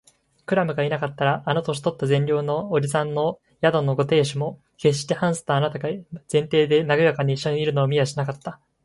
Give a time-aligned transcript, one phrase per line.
[0.47, 5.93] クラムがいなかったら、あの年とった善良な伯父さんの宿のご亭主も、けっしてハンスとあなたとが
[6.33, 8.59] 前庭でなごやかにいっしょにいるのを見はしなかった